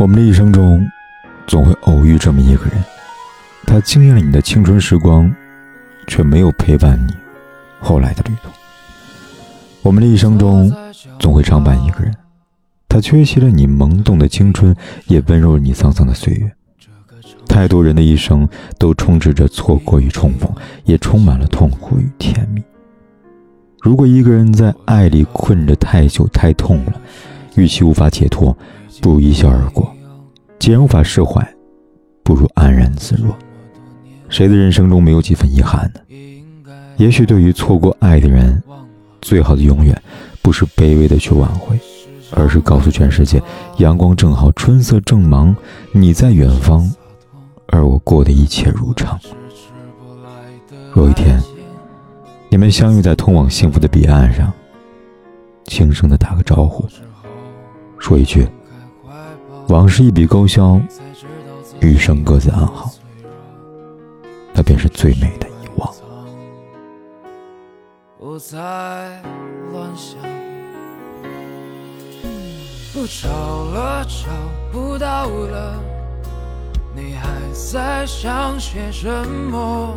[0.00, 0.90] 我们的一生中，
[1.46, 2.82] 总会偶遇这么一个人，
[3.66, 5.30] 他惊艳了你的青春时光，
[6.06, 7.12] 却没有陪伴你
[7.78, 8.48] 后来的旅途。
[9.82, 10.74] 我们的一生中，
[11.18, 12.16] 总会常伴一个人，
[12.88, 14.74] 他缺席了你萌动的青春，
[15.06, 16.50] 也温柔了你沧桑的岁月。
[17.46, 18.48] 太多人的一生
[18.78, 20.50] 都充斥着错过与重逢，
[20.84, 22.62] 也充满了痛苦与甜蜜。
[23.82, 26.98] 如果一个人在爱里困着太久太痛了，
[27.56, 28.56] 与其无法解脱。
[29.00, 29.90] 不如一笑而过。
[30.58, 31.42] 既然无法释怀，
[32.22, 33.34] 不如安然自若。
[34.28, 36.00] 谁的人生中没有几分遗憾呢？
[36.96, 38.62] 也许对于错过爱的人，
[39.22, 40.00] 最好的永远，
[40.42, 41.78] 不是卑微的去挽回，
[42.32, 43.42] 而是告诉全世界：
[43.78, 45.56] 阳光正好，春色正忙，
[45.92, 46.88] 你在远方，
[47.68, 49.18] 而我过的一切如常。
[50.94, 51.42] 有一天，
[52.50, 54.52] 你们相遇在通往幸福的彼岸上，
[55.64, 56.86] 轻声的打个招呼，
[57.98, 58.46] 说一句。
[59.70, 60.80] 往事一笔勾销，
[61.80, 62.90] 余生各自安好，
[64.52, 65.88] 那便是最美的遗忘。
[68.18, 68.58] 不再
[69.70, 70.18] 乱想，
[72.92, 74.26] 不找了，找
[74.72, 75.80] 不到了，
[76.92, 79.96] 你还在想些什么？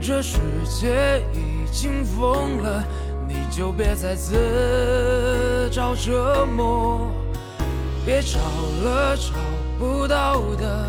[0.00, 2.82] 这世界已经疯了，
[3.28, 7.12] 你就别再自找折磨。
[8.04, 8.38] 别找
[8.82, 9.32] 了，找
[9.78, 10.86] 不到的。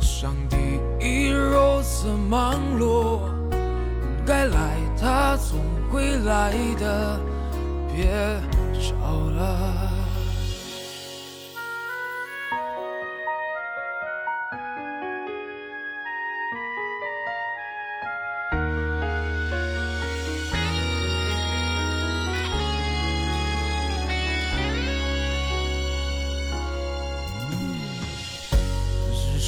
[0.00, 0.56] 上帝
[1.00, 3.20] 已如此忙碌，
[4.26, 5.58] 该来他总
[5.90, 7.20] 会来的。
[7.94, 8.10] 别
[8.80, 8.94] 找
[9.30, 10.07] 了。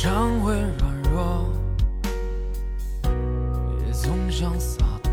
[0.02, 1.46] 常会软弱，
[3.84, 5.12] 也总想洒脱。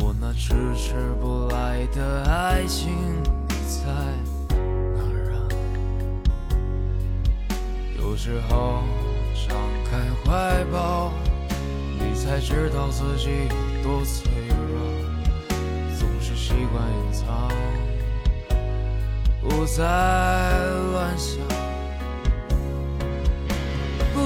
[0.00, 2.92] 我那迟迟不来的爱情，
[3.48, 3.84] 你在
[4.96, 5.38] 哪儿啊？
[8.00, 8.82] 有时候
[9.48, 9.56] 张
[9.88, 11.12] 开怀抱，
[12.00, 13.54] 你才知道自己有
[13.84, 14.80] 多脆弱。
[15.96, 17.48] 总是习惯隐藏，
[19.40, 19.84] 不再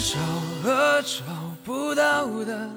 [0.00, 0.18] 找
[0.64, 1.22] 了，找
[1.62, 2.70] 不到的。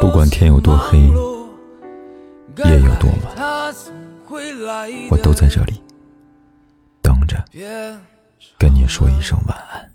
[0.00, 3.74] 不管天有多黑，夜有多晚，
[5.10, 5.82] 我都在这里
[7.00, 7.42] 等着，
[8.58, 9.90] 跟你说一声晚安。